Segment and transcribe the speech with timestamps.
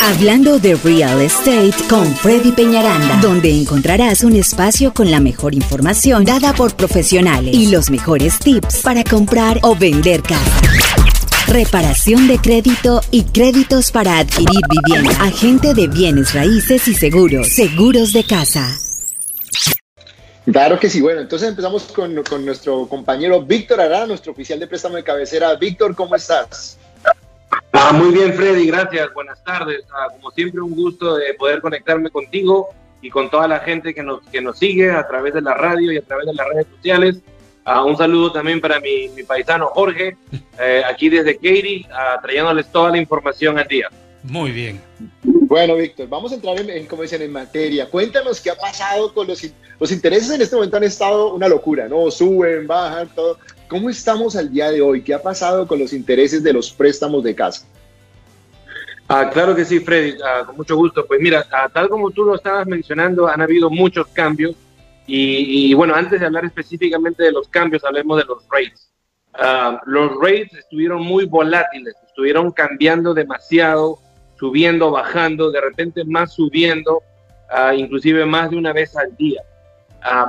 [0.00, 6.24] Hablando de real estate con Freddy Peñaranda, donde encontrarás un espacio con la mejor información
[6.24, 10.60] dada por profesionales y los mejores tips para comprar o vender casa.
[11.48, 15.10] Reparación de crédito y créditos para adquirir vivienda.
[15.22, 17.48] Agente de bienes raíces y seguros.
[17.48, 18.78] Seguros de casa.
[20.50, 21.00] Claro que sí.
[21.00, 25.54] Bueno, entonces empezamos con, con nuestro compañero Víctor Arana, nuestro oficial de préstamo de cabecera.
[25.56, 26.78] Víctor, ¿cómo estás?
[27.80, 29.14] Ah, muy bien, Freddy, gracias.
[29.14, 29.84] Buenas tardes.
[29.92, 34.02] Ah, como siempre, un gusto de poder conectarme contigo y con toda la gente que
[34.02, 36.66] nos, que nos sigue a través de la radio y a través de las redes
[36.74, 37.20] sociales.
[37.64, 40.16] Ah, un saludo también para mi, mi paisano Jorge,
[40.58, 43.88] eh, aquí desde Katy, ah, trayéndoles toda la información al día.
[44.24, 44.80] Muy bien.
[45.22, 47.88] Bueno, Víctor, vamos a entrar en, como dicen, en materia.
[47.88, 49.40] Cuéntanos qué ha pasado con los,
[49.78, 52.10] los intereses en este momento han estado una locura, ¿no?
[52.10, 53.38] Suben, bajan, todo.
[53.68, 55.02] ¿Cómo estamos al día de hoy?
[55.02, 57.66] ¿Qué ha pasado con los intereses de los préstamos de casa?
[59.10, 61.06] Ah, claro que sí, Freddy, ah, con mucho gusto.
[61.06, 64.54] Pues mira, ah, tal como tú lo estabas mencionando, han habido muchos cambios.
[65.10, 68.92] Y, bueno, antes de hablar específicamente de los cambios, hablemos de los rates.
[69.32, 73.98] Ah, los rates estuvieron muy volátiles, estuvieron cambiando demasiado,
[74.38, 77.02] subiendo, bajando, de repente más subiendo,
[77.74, 79.40] inclusive más de una vez al día.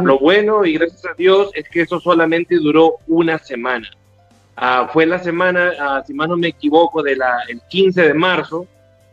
[0.02, 3.90] lo bueno y gracias a Dios es que eso solamente duró una semana.
[4.94, 7.22] Fue la semana, si más no me equivoco, del
[7.68, 8.66] 15 de marzo,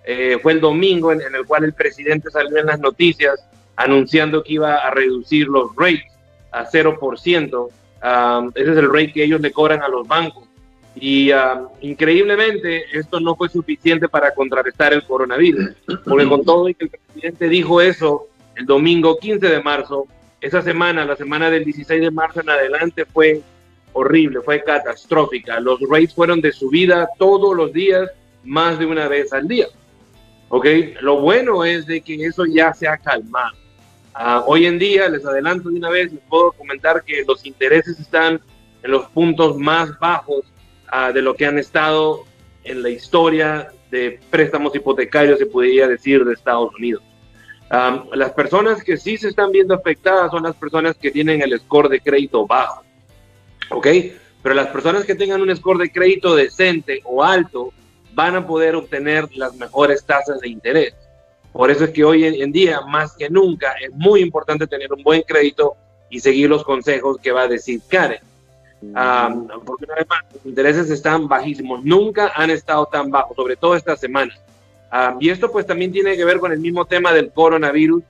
[0.07, 4.55] eh, fue el domingo en, el cual el presidente salió en las noticias anunciando que
[4.55, 6.13] iba a reducir los rates
[6.53, 7.69] a 0%.
[8.01, 10.45] Ah, ese es el rate que ellos le cobran a los bancos.
[10.99, 11.31] Y
[11.83, 15.73] increíblemente esto no fue suficiente para contrarrestar el coronavirus,
[16.07, 20.07] porque con todo y que el presidente dijo eso el domingo 15 de marzo,
[20.41, 23.43] esa semana, la semana del 16 de marzo en adelante fue
[23.93, 25.61] horrible, fue catastrófica.
[25.61, 28.11] Los rates fueron de subida todos los días,
[28.45, 29.67] más de una vez al día.
[30.57, 30.67] ¿Ok?
[31.03, 33.55] Lo bueno es de que eso ya se ha calmado.
[34.15, 38.01] Ah, hoy en día, les adelanto de una vez, les puedo comentar que los intereses
[38.01, 38.41] están
[38.83, 40.47] en los puntos más bajos
[40.89, 42.25] ah, de lo que han estado
[42.65, 47.03] en la historia de préstamos hipotecarios, se podría decir, de Estados Unidos.
[47.69, 51.61] Ah, las personas que sí se están viendo afectadas son las personas que tienen el
[51.61, 52.83] score de crédito bajo.
[53.73, 53.87] ¿ok?
[54.43, 57.75] Pero las personas que tengan un score de crédito decente o alto
[58.17, 60.95] van a poder obtener las mejores tasas de interés.
[61.53, 65.03] Por eso es que hoy en día, más que nunca, es muy importante tener un
[65.03, 65.77] buen crédito
[66.09, 68.21] y seguir los consejos que va a decir Karen.
[69.67, 73.77] porque una vez más, los intereses están bajísimos, nunca han estado tan bajos, sobre todo
[73.77, 74.35] esta semana.
[75.21, 78.03] y esto pues también tiene que ver con el mismo tema del coronavirus.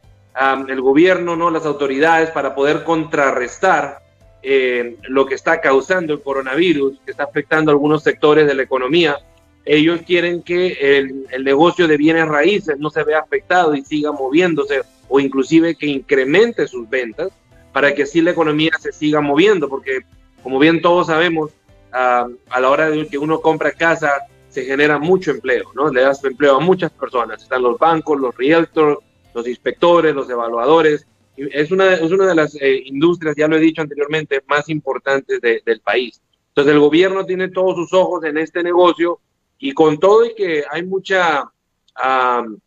[0.68, 4.06] el gobierno, no las autoridades, para poder contrarrestar
[4.40, 8.62] eh, lo que está causando el coronavirus, que está afectando a algunos sectores de la
[8.62, 9.18] economía.
[9.66, 14.12] Ellos quieren que el, el, negocio de bienes raíces no se vea afectado y siga
[14.12, 17.28] moviéndose o inclusive que incremente sus ventas
[17.72, 20.00] para que así la economía se siga moviendo, porque
[20.42, 21.50] como bien todos sabemos,
[21.92, 22.28] a
[22.60, 24.12] la hora de que uno compra casa
[24.48, 25.90] se genera mucho empleo, ¿no?
[25.90, 28.98] Le das empleo a muchas personas, están los bancos, los realtors,
[29.34, 31.06] los inspectores, los evaluadores,
[31.36, 35.40] es una, es una de las eh, industrias, ya lo he dicho anteriormente, más importantes
[35.40, 36.22] del país.
[36.48, 39.20] Entonces el gobierno tiene todos sus ojos en este negocio
[39.58, 41.50] y con todo y que hay mucha,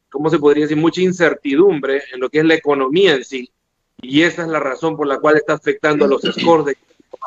[0.09, 0.77] ¿cómo se podría decir?
[0.77, 3.51] Mucha incertidumbre en lo que es la economía en sí.
[4.01, 7.17] Y esa es la razón por la cual está afectando a los scores de crédito.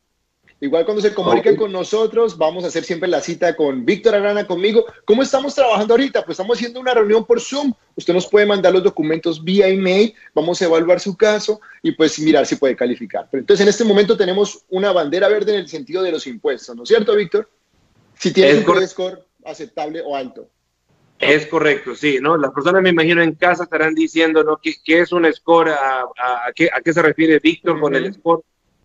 [0.61, 4.47] Igual cuando se comuniquen con nosotros, vamos a hacer siempre la cita con Víctor Arana
[4.47, 4.85] conmigo.
[5.03, 6.23] ¿Cómo estamos trabajando ahorita?
[6.23, 7.73] Pues estamos haciendo una reunión por Zoom.
[7.95, 12.17] Usted nos puede mandar los documentos vía email, vamos a evaluar su caso y pues
[12.19, 13.27] mirar si puede calificar.
[13.29, 16.73] Pero entonces en este momento tenemos una bandera verde en el sentido de los impuestos,
[16.75, 17.49] ¿no es cierto, Víctor?
[18.17, 20.49] Si tiene un score aceptable o alto.
[21.19, 22.37] Es correcto, sí, ¿no?
[22.37, 24.57] Las personas me imagino en casa estarán diciendo, ¿no?
[24.57, 25.69] ¿Qué, qué es un score?
[25.69, 28.41] ¿A, a, qué, a qué, se refiere Víctor con el score?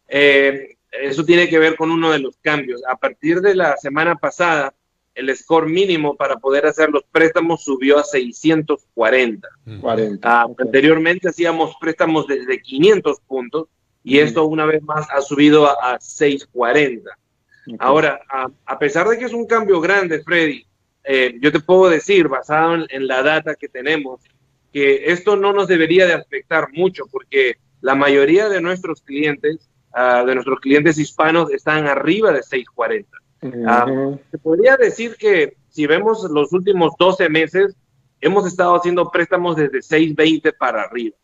[0.06, 2.82] Eh, eso tiene que ver con uno de los cambios.
[2.88, 4.74] A partir de la semana pasada,
[5.14, 9.48] el score mínimo para poder hacer los préstamos subió a 640.
[9.80, 10.28] 40.
[10.28, 13.68] Ah, anteriormente hacíamos préstamos desde 500 puntos
[14.02, 17.10] y esto una vez más ha subido a, 640.
[17.78, 18.20] Ahora,
[18.64, 20.64] a, pesar de que es un cambio grande, Freddy,
[21.04, 24.20] eh, yo te puedo decir, basado en, la data que tenemos,
[24.72, 30.24] que esto no nos debería de afectar mucho porque la mayoría de nuestros clientes, ah,
[30.24, 33.08] de nuestros clientes hispanos, están arriba de 640.
[33.66, 33.86] Ah,
[34.30, 37.76] se podría decir que si vemos los últimos 12 meses,
[38.20, 41.16] hemos estado haciendo préstamos desde 620 para arriba.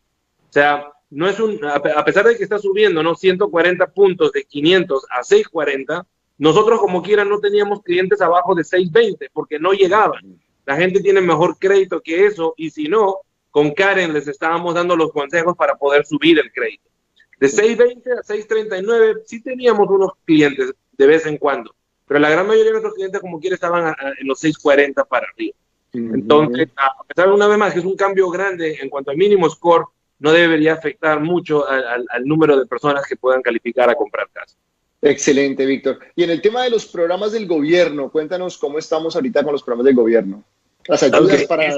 [0.49, 3.15] O sea, no es un, a pesar de que está subiendo, ¿no?
[3.15, 6.05] 140 puntos de 500 a 640,
[6.37, 10.39] nosotros como quiera no teníamos clientes abajo de 620 porque no llegaban.
[10.65, 13.19] La gente tiene mejor crédito que eso y si no,
[13.51, 16.89] con Karen les estábamos dando los consejos para poder subir el crédito.
[17.39, 21.75] De 620 a 639 sí teníamos unos clientes de vez en cuando,
[22.07, 25.55] pero la gran mayoría de nuestros clientes como quiera estaban en los 640 para arriba.
[25.93, 29.17] Entonces, a pesar de una vez más que es un cambio grande en cuanto al
[29.17, 29.85] mínimo score,
[30.19, 34.55] no debería afectar mucho al, número de personas que puedan calificar a comprar casa.
[35.01, 35.99] Excelente, Víctor.
[36.15, 39.61] Y en el tema de los programas del gobierno, cuéntanos cómo estamos ahorita con los
[39.61, 40.43] programas del gobierno.
[40.87, 41.71] Las ayudas para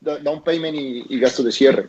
[0.00, 1.88] down payment y, gastos de cierre.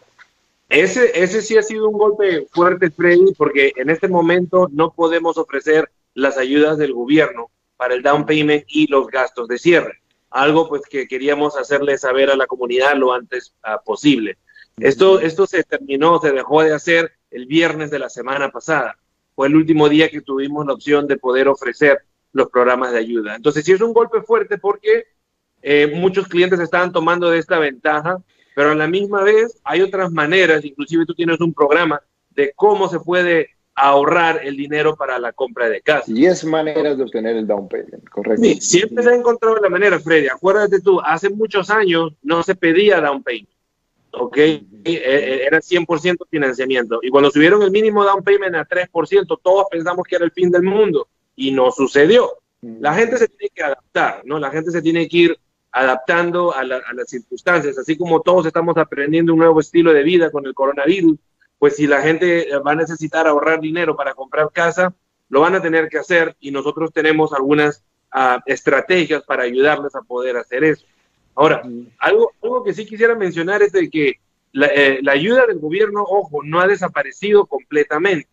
[0.70, 5.38] Ese, ese sí ha sido un golpe fuerte, Freddy, porque en este momento no podemos
[5.38, 10.02] ofrecer las ayudas del gobierno para el down payment y los gastos de cierre.
[10.30, 14.38] Algo pues que queríamos hacerle saber a la comunidad lo antes ah, posible.
[14.78, 18.98] Esto, esto se terminó, se dejó de hacer el viernes de la semana pasada.
[19.36, 22.00] Fue el último día que tuvimos la opción de poder ofrecer
[22.32, 23.36] los programas de ayuda.
[23.36, 25.06] Entonces, sí es un golpe fuerte porque
[25.62, 28.22] eh, muchos clientes estaban tomando de esta ventaja,
[28.60, 32.02] pero a la misma vez hay otras maneras, inclusive tú tienes un programa
[32.32, 36.12] de cómo se puede ahorrar el dinero para la compra de casa.
[36.12, 38.44] Y es maneras de obtener el down payment, correcto.
[38.44, 40.28] Sí, siempre se ha encontrado la manera, Freddy.
[40.28, 43.48] Acuérdate tú, hace muchos años no se pedía down payment.
[44.12, 44.38] ¿ok?
[44.38, 47.00] E, e, era 100% financiamiento.
[47.02, 50.52] Y cuando subieron el mínimo down payment a 3%, todos pensamos que era el fin
[50.52, 51.08] del mundo
[51.38, 52.30] y no sucedió.
[52.60, 54.38] La gente se tiene que adaptar, ¿no?
[54.38, 55.40] La gente se tiene que ir
[55.72, 60.46] adaptando a, las circunstancias, así como todos estamos aprendiendo un nuevo estilo de vida con
[60.46, 61.18] el coronavirus,
[61.58, 64.94] pues si la gente va a necesitar ahorrar dinero para comprar casa,
[65.30, 70.02] lo van a tener que hacer y nosotros tenemos algunas ah, estrategias para ayudarles a
[70.02, 70.86] poder hacer eso.
[71.36, 71.62] Ahora,
[72.00, 74.20] algo, algo que sí quisiera mencionar es de que
[74.52, 78.28] la, eh, ayuda del gobierno, ojo, no ha desaparecido completamente.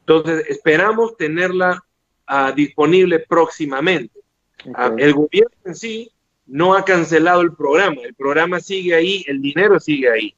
[0.00, 1.84] Entonces, esperamos tenerla
[2.26, 4.20] ah, disponible próximamente.
[4.74, 6.11] Ah, el gobierno en sí
[6.46, 10.34] no ha cancelado el programa, el programa sigue ahí, el dinero sigue ahí.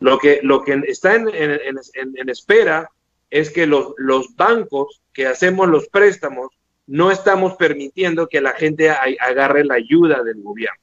[0.00, 2.88] Lo que, lo que está en, en, espera
[3.30, 6.48] es que los, los, bancos que hacemos los préstamos
[6.86, 10.80] no estamos permitiendo que la gente agarre la ayuda del gobierno.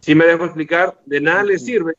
[0.00, 1.94] Si me dejo explicar, de nada le sirve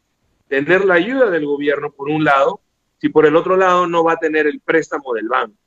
[0.47, 2.61] tener la ayuda del gobierno por un lado,
[3.01, 5.57] si por el otro lado no va a tener el préstamo del banco.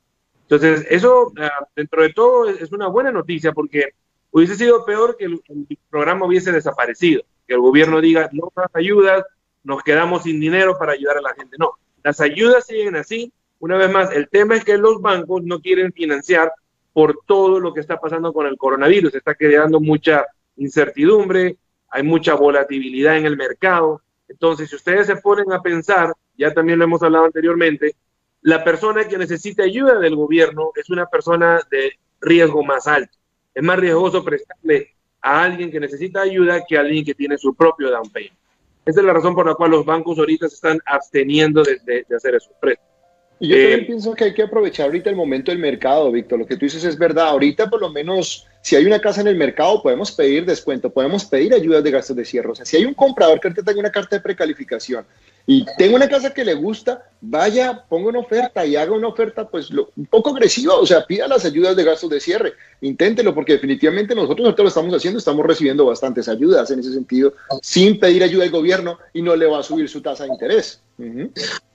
[0.43, 3.89] Entonces, eso ah, dentro de todo es una buena noticia porque
[4.31, 5.41] hubiese sido peor que el,
[5.89, 9.23] programa hubiese desaparecido, que el gobierno diga, no más ayudas,
[9.63, 11.57] nos quedamos sin dinero para ayudar a la gente.
[11.59, 11.71] No,
[12.03, 13.31] las ayudas siguen así.
[13.59, 16.51] Una vez más, el tema es que los bancos no quieren financiar
[16.93, 19.15] por todo lo que está pasando con el coronavirus.
[19.15, 20.25] Está creando mucha
[20.57, 21.57] incertidumbre,
[21.89, 24.01] hay mucha volatilidad en el mercado.
[24.27, 27.95] Entonces, si ustedes se ponen a pensar, ya también lo hemos hablado anteriormente,
[28.41, 33.17] la persona que necesita ayuda del gobierno es una persona de riesgo más alto.
[33.57, 37.55] Es más riesgoso prestarle a alguien que necesita ayuda que a alguien que tiene su
[37.55, 38.37] propio down payment.
[38.85, 42.15] Esa es la razón por la cual los bancos ahorita se están absteniendo de, de,
[42.15, 42.93] hacer esos préstamos.
[43.39, 46.37] Y yo también eh, pienso que hay que aprovechar ahorita el momento del mercado, Víctor.
[46.37, 47.29] Lo que tú dices es verdad.
[47.29, 51.25] Ahorita, por lo menos, si hay una casa en el mercado, podemos pedir descuento, podemos
[51.25, 52.51] pedir ayudas de gastos de cierre.
[52.51, 55.03] O sea, si hay un comprador que ahorita tenga una carta de precalificación
[55.49, 59.47] y tengo una casa que le gusta, vaya, ponga una oferta y haga una oferta
[59.47, 62.51] pues un poco agresiva, o sea, pida las ayudas de gastos de cierre,
[62.81, 67.33] inténtelo porque definitivamente nosotros ahorita lo estamos haciendo, estamos recibiendo bastantes ayudas en ese sentido,
[67.61, 70.83] sin pedir ayuda del gobierno y no le va a subir su tasa de interés.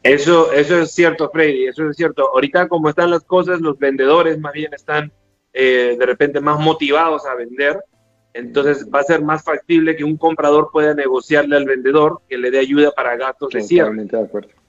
[0.02, 2.28] Eso, eso es cierto, Freddy, eso es cierto.
[2.28, 5.10] Ahorita como están las cosas, los vendedores más bien están
[5.54, 7.78] eh, de repente más motivados a vender
[8.34, 12.50] entonces va a ser más factible que un comprador pueda negociarle al vendedor que le
[12.50, 14.06] dé ayuda para gastos de cierre.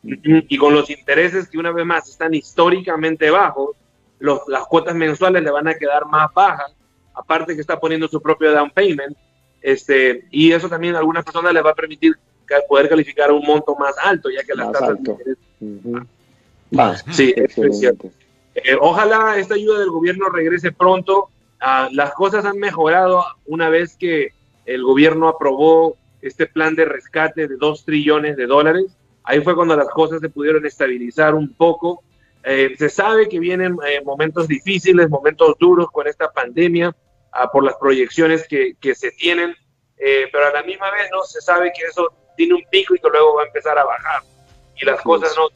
[0.04, 3.76] Y con los intereses que una vez más están históricamente bajos,
[4.20, 6.76] las cuotas mensuales le van a quedar más bajas,
[7.14, 9.16] aparte que está poniendo su propio down payment,
[9.62, 12.18] este, y eso también a algunas personas les va a permitir
[12.68, 15.38] poder calificar un monto más alto, ya que las tasas de interés...
[17.12, 18.12] Sí, es cierto.
[18.56, 21.30] Eh, ojalá esta ayuda del gobierno regrese pronto
[21.66, 24.34] Ah, las cosas han mejorado una vez que
[24.66, 28.98] el gobierno aprobó este plan de rescate de 2 trillones de dólares.
[29.24, 32.04] Ahí fue cuando las cosas se pudieron estabilizar un poco.
[32.44, 36.94] Eh, se sabe que vienen eh, momentos difíciles, momentos duros con esta pandemia,
[37.32, 39.56] ah, por las proyecciones que, que se tienen,
[39.98, 43.00] eh, pero a la misma vez no se sabe que eso tiene un pico y
[43.00, 44.22] que luego va a empezar a bajar
[44.76, 45.48] y las cosas no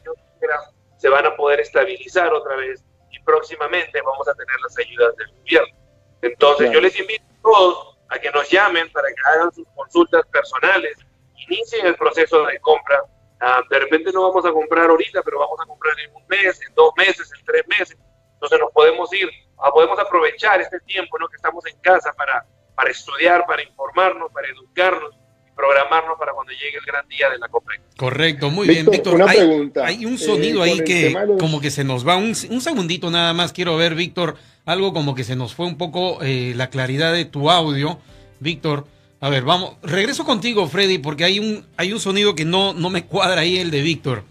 [0.96, 5.28] se van a poder estabilizar otra vez y próximamente vamos a tener las ayudas del
[5.40, 5.78] gobierno.
[6.22, 10.26] Entonces yo les invito a todos a que nos llamen para que hagan sus consultas
[10.28, 10.96] personales,
[11.36, 13.02] inicien el proceso de compra.
[13.40, 16.60] Ah, de repente no vamos a comprar ahorita, pero vamos a comprar en un mes,
[16.66, 17.96] en dos meses, en tres meses.
[18.34, 21.28] Entonces nos podemos ir, ah, podemos aprovechar este tiempo ¿no?
[21.28, 22.44] que estamos en casa para,
[22.74, 25.14] para estudiar, para informarnos, para educarnos
[25.58, 27.74] programarnos para cuando llegue el gran día de la compra.
[27.98, 29.16] Correcto, muy bien, Víctor.
[29.16, 29.84] Una hay, pregunta.
[29.84, 32.16] hay un sonido Eh, ahí que de como que se nos va.
[32.16, 34.36] Un, un segundito nada más quiero ver, Víctor,
[34.66, 37.98] algo como que se nos fue un poco eh, la claridad de tu audio.
[38.38, 38.86] Víctor,
[39.20, 42.88] a ver, vamos, regreso contigo, Freddy, porque hay un, hay un sonido que no, no
[42.88, 44.22] me cuadra ahí el de Víctor.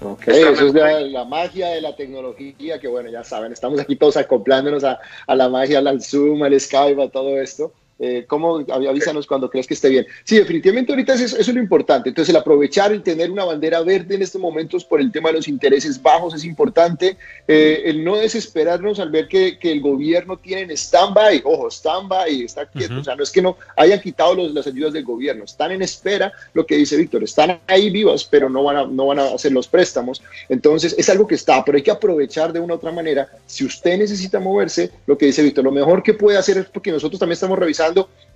[0.00, 3.94] Ok, eso es la, la magia de la tecnología, que bueno, ya saben, estamos aquí
[3.94, 7.72] todos acoplándonos a, a la magia, al Zoom, al Skype, a todo esto.
[7.98, 8.58] Eh, ¿Cómo?
[8.68, 10.06] Avísanos cuando crees que esté bien.
[10.22, 12.10] Sí, definitivamente ahorita eso, eso es lo importante.
[12.10, 15.36] Entonces, el aprovechar, el tener una bandera verde en estos momentos por el tema de
[15.36, 17.16] los intereses bajos es importante.
[17.48, 22.42] Eh, el no desesperarnos al ver que, que el gobierno tiene en stand-by, ojo, stand-by,
[22.42, 22.92] está quieto.
[22.92, 23.00] Ujú.
[23.00, 25.80] O sea, no es que no hayan quitado los- las ayudas del gobierno, están en
[25.80, 29.28] espera, lo que dice Víctor, están ahí vivas, pero no van, a, no van a
[29.34, 30.22] hacer los préstamos.
[30.50, 33.28] Entonces, es algo que está, pero hay que aprovechar de una u otra manera.
[33.46, 36.90] Si usted necesita moverse, lo que dice Víctor, lo mejor que puede hacer es porque
[36.92, 37.85] nosotros también estamos revisando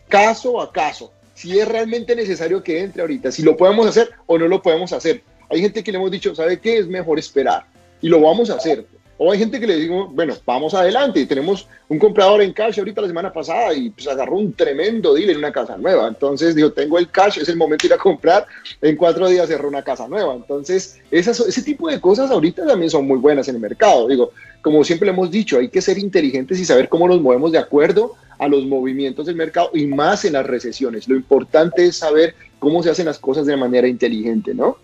[0.08, 4.38] caso a caso, si es realmente necesario que entre ahorita, si lo podemos hacer o
[4.38, 5.22] no lo podemos hacer.
[5.48, 6.78] Hay gente que le hemos dicho, ¿sabe qué?
[6.78, 7.66] Es mejor esperar
[8.00, 8.86] y lo vamos a hacer.
[9.22, 11.26] O hay gente que le digo, bueno, vamos adelante.
[11.26, 15.28] Tenemos un comprador en cash ahorita la semana pasada y pues agarró un tremendo deal
[15.28, 16.08] en una casa nueva.
[16.08, 18.46] Entonces dijo, tengo el cash, es el momento de ir a comprar.
[18.80, 20.34] En cuatro días cerró una casa nueva.
[20.34, 24.08] Entonces, ese tipo de cosas ahorita también son muy buenas en el mercado.
[24.08, 24.30] Digo,
[24.62, 27.58] como siempre le hemos dicho, hay que ser inteligentes y saber cómo nos movemos de
[27.58, 31.06] acuerdo a los movimientos del mercado y más en las recesiones.
[31.06, 34.78] Lo importante es saber cómo se hacen las cosas de manera inteligente, ¿no?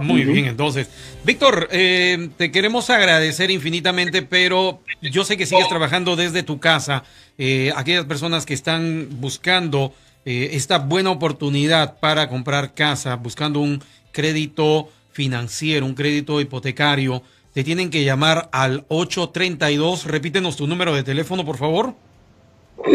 [0.00, 0.88] Muy bien, entonces.
[1.24, 7.04] Víctor, eh, te queremos agradecer infinitamente, pero yo sé que sigues trabajando desde tu casa.
[7.38, 9.92] Eh, aquellas personas que están buscando
[10.24, 13.82] eh, esta buena oportunidad para comprar casa, buscando un
[14.12, 20.04] crédito financiero, un crédito hipotecario, te tienen que llamar al 832.
[20.04, 21.94] Repítenos tu número de teléfono, por favor.